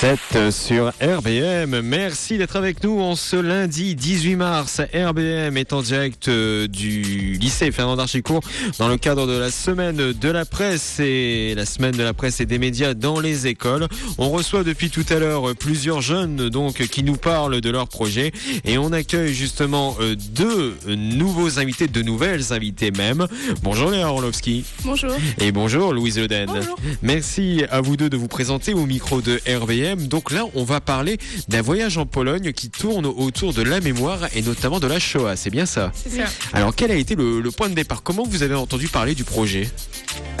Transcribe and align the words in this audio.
7 0.00 0.52
sur 0.52 0.92
RBM. 1.02 1.80
Merci 1.80 2.38
d'être 2.38 2.54
avec 2.54 2.84
nous 2.84 3.00
en 3.00 3.16
ce 3.16 3.34
lundi 3.34 3.96
18 3.96 4.36
mars. 4.36 4.80
RBM 4.94 5.56
est 5.56 5.72
en 5.72 5.82
direct 5.82 6.28
euh, 6.28 6.68
du 6.68 7.32
lycée 7.32 7.72
Fernand 7.72 7.96
d'Archicourt 7.96 8.42
dans 8.78 8.86
le 8.86 8.96
cadre 8.96 9.26
de 9.26 9.36
la 9.36 9.50
semaine 9.50 9.96
de 9.96 10.28
la 10.28 10.44
presse 10.44 11.00
et 11.00 11.52
la 11.56 11.66
semaine 11.66 11.96
de 11.96 12.02
la 12.04 12.14
presse 12.14 12.40
et 12.40 12.46
des 12.46 12.60
médias 12.60 12.94
dans 12.94 13.18
les 13.18 13.48
écoles. 13.48 13.88
On 14.18 14.30
reçoit 14.30 14.62
depuis 14.62 14.88
tout 14.88 15.04
à 15.08 15.16
l'heure 15.16 15.56
plusieurs 15.56 16.00
jeunes 16.00 16.48
donc 16.48 16.74
qui 16.74 17.02
nous 17.02 17.16
parlent 17.16 17.60
de 17.60 17.70
leur 17.70 17.88
projet 17.88 18.30
et 18.64 18.78
on 18.78 18.92
accueille 18.92 19.34
justement 19.34 19.96
euh, 20.00 20.14
deux 20.14 20.76
nouveaux 20.86 21.58
invités, 21.58 21.88
deux 21.88 22.02
nouvelles 22.02 22.52
invitées 22.52 22.92
même. 22.92 23.26
Bonjour 23.64 23.90
Léa 23.90 24.06
Orlovski. 24.10 24.64
Bonjour. 24.84 25.10
Et 25.40 25.50
bonjour 25.50 25.92
Louise 25.92 26.20
Leden. 26.20 26.46
Bonjour. 26.46 26.78
Merci 27.02 27.64
à 27.68 27.80
vous 27.80 27.96
deux 27.96 28.08
de 28.08 28.16
vous 28.16 28.28
présenter 28.28 28.74
au 28.74 28.86
micro 28.86 29.20
de 29.20 29.40
RBM. 29.44 29.87
Donc 29.96 30.30
là, 30.30 30.44
on 30.54 30.64
va 30.64 30.80
parler 30.80 31.18
d'un 31.48 31.62
voyage 31.62 31.98
en 31.98 32.06
Pologne 32.06 32.52
qui 32.52 32.70
tourne 32.70 33.06
autour 33.06 33.52
de 33.54 33.62
la 33.62 33.80
mémoire 33.80 34.28
et 34.34 34.42
notamment 34.42 34.80
de 34.80 34.86
la 34.86 34.98
Shoah. 34.98 35.36
C'est 35.36 35.50
bien 35.50 35.66
ça 35.66 35.92
C'est 35.94 36.10
ça. 36.10 36.24
Alors 36.52 36.74
quel 36.74 36.90
a 36.90 36.94
été 36.94 37.14
le, 37.14 37.40
le 37.40 37.50
point 37.50 37.68
de 37.68 37.74
départ? 37.74 38.02
Comment 38.02 38.24
vous 38.24 38.42
avez 38.42 38.54
entendu 38.54 38.88
parler 38.88 39.14
du 39.14 39.24
projet? 39.24 39.68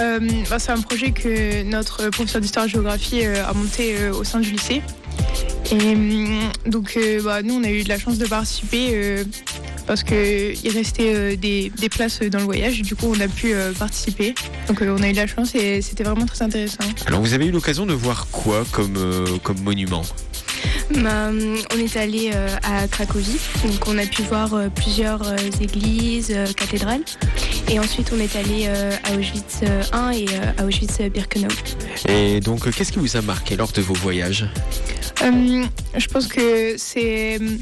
Euh, 0.00 0.20
bah, 0.48 0.58
c'est 0.58 0.72
un 0.72 0.80
projet 0.80 1.12
que 1.12 1.62
notre 1.62 2.08
professeur 2.10 2.40
d'histoire-géographie 2.40 3.24
euh, 3.24 3.44
a 3.46 3.52
monté 3.52 3.96
euh, 3.98 4.12
au 4.12 4.24
sein 4.24 4.40
du 4.40 4.52
lycée. 4.52 4.82
Et 5.70 5.74
hum, 5.74 6.50
donc, 6.66 6.94
euh, 6.96 7.22
bah, 7.22 7.42
nous, 7.42 7.54
on 7.54 7.64
a 7.64 7.70
eu 7.70 7.82
de 7.82 7.88
la 7.88 7.98
chance 7.98 8.18
de 8.18 8.26
participer 8.26 8.88
euh, 8.92 9.24
parce 9.86 10.02
qu'il 10.02 10.70
restait 10.72 11.14
euh, 11.14 11.36
des, 11.36 11.70
des 11.78 11.88
places 11.88 12.20
dans 12.20 12.38
le 12.38 12.44
voyage. 12.44 12.80
Du 12.82 12.94
coup, 12.96 13.12
on 13.14 13.20
a 13.20 13.28
pu 13.28 13.52
euh, 13.54 13.72
participer. 13.72 14.34
Donc, 14.66 14.80
euh, 14.82 14.96
on 14.98 15.02
a 15.02 15.08
eu 15.08 15.12
de 15.12 15.16
la 15.18 15.26
chance 15.26 15.54
et 15.54 15.82
c'était 15.82 16.04
vraiment 16.04 16.26
très 16.26 16.42
intéressant. 16.42 16.84
Alors 17.06 17.20
vous 17.20 17.34
avez 17.34 17.46
eu 17.46 17.50
l'occasion 17.50 17.84
de 17.86 17.92
voir 17.92 18.28
quoi 18.32 18.64
comme, 18.72 18.96
euh, 18.96 19.26
comme 19.42 19.60
monument? 19.60 20.02
Bah, 20.94 21.30
on 21.30 21.78
est 21.78 21.96
allé 21.96 22.30
euh, 22.34 22.48
à 22.62 22.88
Cracovie, 22.88 23.38
donc 23.64 23.86
on 23.86 23.98
a 23.98 24.06
pu 24.06 24.22
voir 24.22 24.54
euh, 24.54 24.68
plusieurs 24.74 25.22
euh, 25.28 25.36
églises, 25.60 26.32
euh, 26.34 26.46
cathédrales. 26.54 27.02
Et 27.70 27.78
ensuite, 27.78 28.10
on 28.14 28.18
est 28.18 28.34
allé 28.34 28.64
euh, 28.66 28.90
à 29.04 29.12
Auschwitz 29.14 29.60
euh, 29.64 29.82
1 29.92 30.10
et 30.12 30.26
euh, 30.30 30.52
à 30.56 30.64
Auschwitz-Birkenau. 30.64 31.48
Et 32.08 32.40
donc 32.40 32.66
euh, 32.66 32.70
qu'est-ce 32.74 32.90
qui 32.92 32.98
vous 32.98 33.16
a 33.16 33.22
marqué 33.22 33.54
lors 33.56 33.70
de 33.70 33.82
vos 33.82 33.94
voyages? 33.94 34.46
Euh, 35.22 35.64
je 35.96 36.06
pense 36.06 36.26
que 36.26 36.76
c'est 36.76 37.38
hum, 37.38 37.58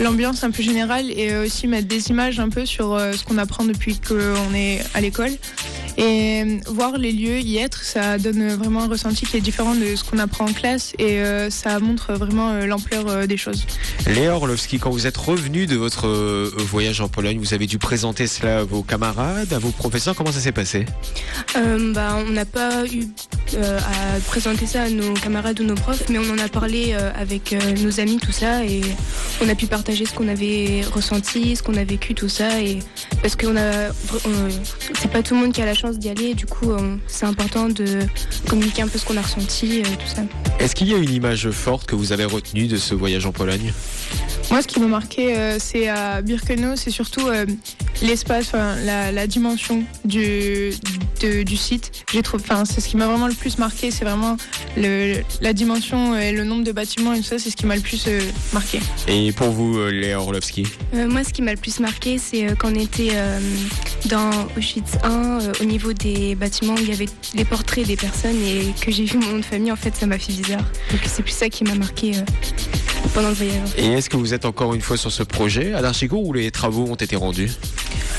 l'ambiance 0.00 0.44
un 0.44 0.50
peu 0.50 0.62
générale 0.62 1.10
et 1.10 1.32
euh, 1.32 1.44
aussi 1.44 1.66
mettre 1.66 1.88
des 1.88 2.10
images 2.10 2.40
un 2.40 2.48
peu 2.48 2.64
sur 2.66 2.94
euh, 2.94 3.12
ce 3.12 3.24
qu'on 3.24 3.38
apprend 3.38 3.64
depuis 3.64 3.98
qu'on 3.98 4.54
est 4.54 4.82
à 4.94 5.00
l'école. 5.00 5.32
Et 5.98 6.60
voir 6.68 6.96
les 6.96 7.12
lieux, 7.12 7.40
y 7.40 7.58
être, 7.58 7.82
ça 7.82 8.16
donne 8.16 8.54
vraiment 8.54 8.84
un 8.84 8.88
ressenti 8.88 9.26
qui 9.26 9.36
est 9.36 9.42
différent 9.42 9.74
de 9.74 9.94
ce 9.94 10.04
qu'on 10.04 10.18
apprend 10.18 10.46
en 10.46 10.52
classe 10.52 10.94
et 10.98 11.20
euh, 11.20 11.50
ça 11.50 11.78
montre 11.80 12.14
vraiment 12.14 12.50
euh, 12.50 12.64
l'ampleur 12.64 13.08
euh, 13.08 13.26
des 13.26 13.36
choses. 13.36 13.66
Léa 14.06 14.34
Orlovski, 14.34 14.78
quand 14.78 14.90
vous 14.90 15.06
êtes 15.06 15.18
revenu 15.18 15.66
de 15.66 15.76
votre 15.76 16.06
euh, 16.06 16.50
voyage 16.56 17.02
en 17.02 17.08
Pologne, 17.08 17.38
vous 17.38 17.52
avez 17.52 17.66
dû 17.66 17.76
présenter 17.76 18.26
cela 18.26 18.60
à 18.60 18.64
vos 18.64 18.82
camarades, 18.82 19.52
à 19.52 19.58
vos 19.58 19.70
professeurs. 19.70 20.14
Comment 20.14 20.32
ça 20.32 20.40
s'est 20.40 20.52
passé? 20.52 20.86
Euh, 21.56 21.92
bah, 21.92 22.16
on 22.26 22.30
n'a 22.30 22.46
pas 22.46 22.86
eu 22.86 23.02
euh, 23.02 23.31
à 23.56 24.20
présenter 24.20 24.66
ça 24.66 24.82
à 24.82 24.90
nos 24.90 25.14
camarades 25.14 25.60
ou 25.60 25.64
nos 25.64 25.74
profs, 25.74 26.08
mais 26.08 26.18
on 26.18 26.30
en 26.30 26.38
a 26.38 26.48
parlé 26.48 26.92
euh, 26.92 27.10
avec 27.14 27.52
euh, 27.52 27.58
nos 27.82 28.00
amis, 28.00 28.18
tout 28.18 28.32
ça, 28.32 28.64
et 28.64 28.80
on 29.42 29.48
a 29.48 29.54
pu 29.54 29.66
partager 29.66 30.04
ce 30.04 30.12
qu'on 30.12 30.28
avait 30.28 30.82
ressenti, 30.92 31.56
ce 31.56 31.62
qu'on 31.62 31.76
a 31.76 31.84
vécu, 31.84 32.14
tout 32.14 32.28
ça, 32.28 32.60
et 32.60 32.78
parce 33.20 33.36
qu'on 33.36 33.56
a, 33.56 33.90
c'est 35.00 35.10
pas 35.10 35.22
tout 35.22 35.34
le 35.34 35.40
monde 35.40 35.52
qui 35.52 35.62
a 35.62 35.66
la 35.66 35.74
chance 35.74 35.98
d'y 35.98 36.08
aller, 36.08 36.34
du 36.34 36.46
coup, 36.46 36.72
c'est 37.06 37.26
important 37.26 37.68
de 37.68 38.00
communiquer 38.48 38.82
un 38.82 38.88
peu 38.88 38.98
ce 38.98 39.04
qu'on 39.04 39.16
a 39.16 39.22
ressenti, 39.22 39.80
euh, 39.80 39.84
tout 39.84 40.14
ça. 40.14 40.22
Est-ce 40.58 40.74
qu'il 40.74 40.88
y 40.88 40.94
a 40.94 40.98
une 40.98 41.12
image 41.12 41.50
forte 41.50 41.86
que 41.86 41.94
vous 41.94 42.12
avez 42.12 42.24
retenue 42.24 42.66
de 42.66 42.76
ce 42.76 42.94
voyage 42.94 43.26
en 43.26 43.32
Pologne? 43.32 43.72
Moi, 44.50 44.62
ce 44.62 44.66
qui 44.66 44.80
m'a 44.80 44.86
marqué, 44.86 45.36
euh, 45.36 45.56
c'est 45.58 45.88
à 45.88 46.22
Birkenau, 46.22 46.76
c'est 46.76 46.90
surtout 46.90 47.28
euh, 47.28 47.46
l'espace, 48.02 48.52
la 48.52 49.26
dimension 49.26 49.84
du, 50.04 50.72
de- 51.22 51.42
du 51.42 51.56
site. 51.56 52.04
J'ai 52.12 52.22
trouvé, 52.22 52.42
enfin, 52.48 52.64
c'est 52.64 52.80
ce 52.80 52.88
qui 52.88 52.96
m'a 52.96 53.06
vraiment 53.06 53.26
le 53.28 53.34
plus 53.34 53.58
marqué, 53.58 53.90
c'est 53.90 54.04
vraiment 54.04 54.36
le, 54.76 55.22
la 55.40 55.52
dimension 55.52 56.16
et 56.18 56.32
le 56.32 56.44
nombre 56.44 56.64
de 56.64 56.72
bâtiments 56.72 57.12
et 57.14 57.18
tout 57.18 57.24
ça, 57.24 57.38
c'est 57.38 57.50
ce 57.50 57.56
qui 57.56 57.66
m'a 57.66 57.76
le 57.76 57.82
plus 57.82 58.04
euh, 58.08 58.20
marqué. 58.52 58.80
Et 59.08 59.32
pour 59.32 59.50
vous, 59.50 59.78
euh, 59.78 59.90
Léa 59.90 60.18
Orlovski? 60.20 60.66
Euh, 60.94 61.08
moi, 61.08 61.24
ce 61.24 61.32
qui 61.32 61.42
m'a 61.42 61.52
le 61.52 61.56
plus 61.60 61.80
marqué, 61.80 62.18
c'est 62.18 62.46
euh, 62.48 62.54
quand 62.58 62.70
on 62.72 62.78
était 62.78 63.10
euh, 63.12 63.38
dans 64.06 64.30
Auschwitz 64.56 64.96
1, 65.02 65.10
euh, 65.40 65.52
au 65.60 65.64
niveau 65.64 65.92
des 65.92 66.34
bâtiments 66.34 66.74
où 66.74 66.78
il 66.80 66.88
y 66.88 66.92
avait 66.92 67.08
les 67.34 67.44
portraits 67.44 67.86
des 67.86 67.96
personnes 67.96 68.36
et 68.44 68.72
que 68.84 68.90
j'ai 68.90 69.04
vu 69.04 69.18
mon 69.18 69.26
nom 69.32 69.38
de 69.38 69.44
famille, 69.44 69.72
en 69.72 69.76
fait, 69.76 69.94
ça 69.96 70.06
m'a 70.06 70.18
fait 70.18 70.32
bizarre. 70.32 70.64
Donc 70.90 71.00
c'est 71.06 71.22
plus 71.22 71.32
ça 71.34 71.48
qui 71.48 71.64
m'a 71.64 71.74
marqué 71.74 72.16
euh, 72.16 72.20
pendant 73.14 73.28
le 73.28 73.34
voyage. 73.34 73.68
Et 73.78 73.86
est-ce 73.86 74.08
que 74.10 74.16
vous 74.16 74.34
êtes 74.34 74.44
encore 74.44 74.74
une 74.74 74.80
fois 74.80 74.96
sur 74.96 75.12
ce 75.12 75.22
projet 75.22 75.72
à 75.74 75.82
Darchicourt 75.82 76.24
où 76.26 76.32
les 76.32 76.50
travaux 76.50 76.84
ont 76.86 76.94
été 76.94 77.16
rendus? 77.16 77.50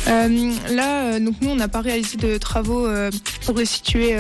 Euh, 0.08 0.52
là, 0.72 1.04
euh, 1.14 1.20
donc 1.20 1.36
nous, 1.42 1.50
on 1.50 1.56
n'a 1.56 1.68
pas 1.68 1.82
réalisé 1.82 2.18
de 2.18 2.38
travaux 2.38 2.86
euh, 2.86 3.10
pour 3.46 3.56
restituer 3.58 4.16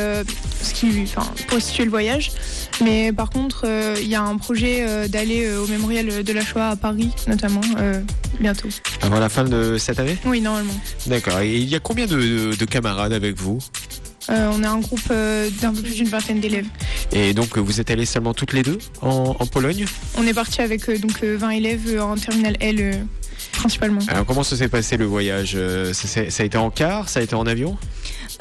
ce 0.62 0.74
qui, 0.74 1.04
enfin, 1.04 1.30
pour 1.48 1.56
restituer 1.56 1.84
le 1.86 1.90
voyage. 1.90 2.32
Mais 2.84 3.12
par 3.12 3.30
contre, 3.30 3.66
il 4.00 4.08
y 4.08 4.16
a 4.16 4.22
un 4.22 4.38
projet 4.38 5.08
d'aller 5.10 5.54
au 5.56 5.68
mémorial 5.68 6.24
de 6.24 6.34
la 6.34 6.44
Shoah 6.44 6.70
à 6.70 6.76
Paris, 6.76 7.10
notamment, 7.28 7.62
bientôt. 8.40 8.70
Avant 9.02 9.20
la 9.20 9.30
fin 9.30 9.44
de 9.44 9.78
cette 9.78 10.00
année? 10.00 10.18
Oui, 10.26 10.42
normalement. 10.42 10.74
D'accord. 11.08 11.40
Et 11.40 11.56
il 11.58 11.68
y 11.70 11.76
a 11.76 11.80
combien 11.80 12.06
de, 12.08 12.16
de- 12.18 12.56
de 12.56 12.66
camarades 12.66 13.14
avec 13.14 13.38
vous? 13.40 13.60
Euh, 14.30 14.50
on 14.54 14.64
a 14.64 14.70
un 14.70 14.80
groupe 14.80 15.02
euh, 15.12 15.50
d'un 15.62 15.74
peu 15.74 15.82
plus 15.82 15.96
d'une 15.96 16.08
vingtaine 16.08 16.40
d'élèves. 16.40 16.68
Et 17.12 17.34
donc 17.34 17.58
vous 17.58 17.82
êtes 17.82 17.92
allés 17.92 18.06
seulement 18.06 18.34
toutes 18.34 18.54
les 18.54 18.64
deux 18.64 18.78
en, 19.02 19.36
en 19.38 19.46
Pologne? 19.46 19.86
On 20.18 20.26
est 20.26 20.34
parti 20.34 20.62
avec 20.62 20.88
euh, 20.90 20.98
donc 20.98 21.12
euh, 21.24 21.36
20 21.38 21.50
élèves 21.50 22.00
en 22.02 22.16
terminale 22.16 22.56
L 22.62 23.06
principalement. 23.52 24.00
Alors 24.08 24.26
comment 24.26 24.44
ça 24.44 24.56
s'est 24.58 24.68
passé 24.70 24.98
le 24.98 25.06
voyage 25.06 25.54
Euh, 25.56 25.94
ça, 25.94 26.22
a 26.22 26.44
été 26.46 26.58
en 26.58 26.70
car 26.70 27.10
Ça 27.10 27.20
a 27.20 27.24
été 27.24 27.36
en 27.36 27.46
avion 27.46 27.78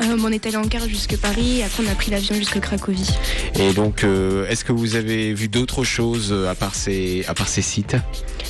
Euh, 0.00 0.16
on 0.24 0.32
est 0.32 0.46
allé 0.46 0.56
en 0.56 0.66
car 0.68 0.88
jusque 0.88 1.16
Paris, 1.16 1.58
et 1.60 1.64
après 1.64 1.82
on 1.86 1.90
a 1.90 1.94
pris 1.94 2.10
l'avion 2.10 2.34
jusque 2.34 2.58
Cracovie. 2.60 3.10
Et 3.58 3.72
donc 3.74 4.04
euh, 4.04 4.48
est-ce 4.48 4.64
que 4.64 4.72
vous 4.72 4.96
avez 4.96 5.34
vu 5.34 5.48
d'autres 5.48 5.84
choses 5.84 6.32
à 6.48 6.54
part 6.54 6.74
ces, 6.74 7.24
à 7.28 7.34
part 7.34 7.48
ces 7.48 7.62
sites 7.62 7.94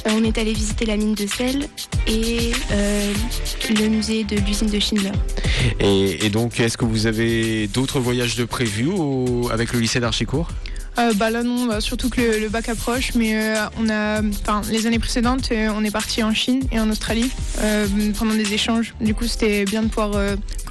Euh, 0.06 0.10
on 0.14 0.24
est 0.24 0.38
allé 0.38 0.52
visiter 0.52 0.86
la 0.86 0.96
mine 0.96 1.14
de 1.14 1.26
sel 1.26 1.68
et 2.06 2.52
le 3.70 3.88
musée 3.88 4.24
de 4.24 4.36
l'usine 4.36 4.68
de 4.70 4.78
Schindler. 4.80 5.12
et, 5.80 6.26
et 6.26 6.30
donc 6.30 6.58
est-ce 6.60 6.76
que 6.76 6.84
vous 6.84 7.06
avez 7.06 7.66
d'autres 7.68 8.00
voyages 8.00 8.36
de 8.36 8.44
prévus 8.44 8.88
au- 8.88 9.48
avec 9.52 9.72
le 9.72 9.80
lycée 9.80 10.00
d'Archicourt? 10.00 10.48
Euh, 10.98 11.14
bah 11.14 11.30
là 11.30 11.42
non, 11.42 11.66
bah, 11.66 11.80
surtout 11.80 12.10
que 12.10 12.20
le, 12.20 12.48
bac 12.48 12.68
approche, 12.68 13.14
mais 13.14 13.34
euh, 13.34 13.54
on 13.78 13.88
a, 13.88 14.20
les 14.70 14.86
années 14.86 14.98
précédentes, 14.98 15.50
euh, 15.50 15.70
on 15.74 15.84
est 15.84 15.90
parti 15.90 16.22
en 16.22 16.34
Chine 16.34 16.62
et 16.70 16.78
en 16.78 16.90
Australie 16.90 17.30
pendant 18.18 18.34
des 18.34 18.52
échanges. 18.52 18.94
Du 19.00 19.14
coup, 19.14 19.26
c'était 19.26 19.64
bien 19.64 19.82
de 19.82 19.88
pouvoir 19.88 20.12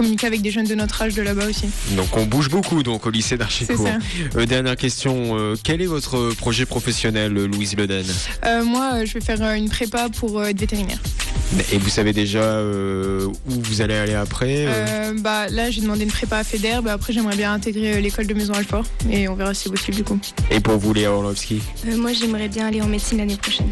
communiquer 0.01 0.25
avec 0.25 0.41
des 0.41 0.49
jeunes 0.49 0.65
de 0.65 0.73
notre 0.73 0.99
âge 1.03 1.13
de 1.13 1.21
là-bas 1.21 1.45
aussi. 1.47 1.67
Donc 1.91 2.17
on 2.17 2.25
bouge 2.25 2.49
beaucoup 2.49 2.81
donc 2.81 3.05
au 3.05 3.11
lycée 3.11 3.37
d'Archicourt. 3.37 3.87
Euh, 4.35 4.45
dernière 4.47 4.75
question, 4.75 5.37
euh, 5.37 5.53
quel 5.63 5.79
est 5.79 5.85
votre 5.85 6.33
projet 6.33 6.65
professionnel, 6.65 7.37
euh, 7.37 7.45
Louise 7.45 7.75
Leden 7.77 8.05
Euh, 8.45 8.63
moi, 8.63 8.93
euh, 8.95 9.05
je 9.05 9.13
vais 9.13 9.21
faire 9.21 9.39
une 9.53 9.69
prépa 9.69 10.09
pour 10.09 10.39
euh, 10.39 10.45
être 10.45 10.59
vétérinaire. 10.59 10.97
Et 11.71 11.77
vous 11.77 11.89
savez 11.89 12.13
déjà 12.13 12.39
euh, 12.39 13.27
où 13.27 13.51
vous 13.61 13.81
allez 13.81 13.93
aller 13.93 14.15
après 14.15 14.67
bah 15.17 15.47
là, 15.49 15.69
j'ai 15.69 15.81
demandé 15.81 16.03
une 16.03 16.09
prépa 16.09 16.37
à 16.37 16.43
FEDER. 16.43 16.79
Bah, 16.83 16.93
après, 16.93 17.13
j'aimerais 17.13 17.35
bien 17.35 17.53
intégrer 17.53 18.01
l'école 18.01 18.25
de 18.25 18.33
Maison 18.33 18.53
Alfort 18.53 18.85
et 19.09 19.27
on 19.27 19.35
verra 19.35 19.53
si 19.53 19.63
c'est 19.65 19.69
possible 19.69 19.97
du 19.97 20.03
coup. 20.03 20.19
Et 20.49 20.59
pour 20.59 20.77
vous, 20.77 20.93
Léa 20.93 21.11
Orlovski? 21.11 21.61
Euh, 21.87 21.97
moi, 21.97 22.13
j'aimerais 22.13 22.47
bien 22.47 22.67
aller 22.67 22.81
en 22.81 22.87
médecine 22.87 23.19
l'année 23.19 23.37
prochaine 23.37 23.69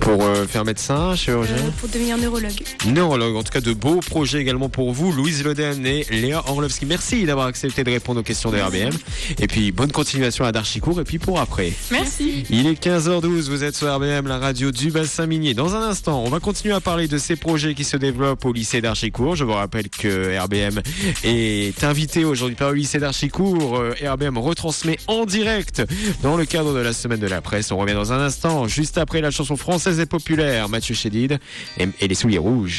Pour 0.00 0.24
euh, 0.24 0.46
faire 0.46 0.64
médecin, 0.64 1.14
chirurgien 1.14 1.56
euh, 1.56 1.70
pour 1.78 1.88
devenir 1.88 2.16
neurologue. 2.16 2.62
Neurologue, 2.86 3.36
en 3.36 3.42
tout 3.42 3.52
cas 3.52 3.60
de 3.60 3.72
beaux 3.72 4.00
projets 4.00 4.40
également 4.40 4.68
pour 4.68 4.92
vous, 4.92 5.12
Louise 5.12 5.44
Loden 5.44 5.84
et 5.86 6.06
Léa 6.10 6.42
Orlovski. 6.48 6.86
Merci 6.86 7.24
d'avoir 7.24 7.46
accepté 7.46 7.84
de 7.84 7.90
répondre 7.90 8.20
aux 8.20 8.22
questions 8.22 8.50
de 8.50 8.58
RBM. 8.58 8.96
Et 9.38 9.46
puis 9.46 9.72
bonne 9.72 9.92
continuation 9.92 10.44
à 10.44 10.52
Darchicourt 10.52 11.00
et 11.00 11.04
puis 11.04 11.18
pour 11.18 11.38
après. 11.38 11.72
Merci. 11.90 12.44
Il 12.50 12.66
est 12.66 12.82
15h12, 12.82 13.50
vous 13.50 13.62
êtes 13.62 13.76
sur 13.76 13.94
RBM, 13.94 14.26
la 14.26 14.38
radio 14.38 14.70
du 14.70 14.90
bassin 14.90 15.26
minier. 15.26 15.54
Dans 15.54 15.74
un 15.74 15.82
instant, 15.82 16.22
on 16.24 16.28
va 16.28 16.40
continuer 16.40 16.74
à 16.74 16.80
parler 16.80 17.06
de 17.06 17.18
ces 17.18 17.36
projets 17.36 17.74
qui 17.74 17.84
se 17.84 17.96
développent 17.96 18.44
au 18.44 18.52
lycée 18.52 18.80
d'Archicourt. 18.80 19.36
Je 19.36 19.44
vous 19.44 19.52
rappelle 19.52 19.90
que 19.90 20.38
RBM 20.38 20.80
est 21.24 21.84
invité 21.84 22.24
aujourd'hui 22.24 22.56
par 22.56 22.70
le 22.70 22.76
lycée 22.76 22.98
d'Archicourt. 22.98 23.76
Euh, 23.76 23.94
RBM 24.02 24.38
retransmet 24.38 24.98
en 25.06 25.26
direct 25.26 25.82
dans 26.22 26.36
le 26.36 26.46
cadre 26.46 26.74
de 26.74 26.80
la 26.80 26.92
semaine 26.92 27.20
de 27.20 27.26
la 27.26 27.40
presse. 27.40 27.70
On 27.70 27.76
revient 27.76 27.94
dans 27.94 28.12
un 28.12 28.20
instant, 28.20 28.66
juste 28.66 28.96
après 28.96 29.20
la 29.20 29.30
chanson 29.30 29.56
et 29.98 30.06
populaire, 30.06 30.68
Mathieu 30.68 30.94
Chédid 30.94 31.38
et 31.78 32.08
les 32.08 32.14
souliers 32.14 32.38
rouges. 32.38 32.78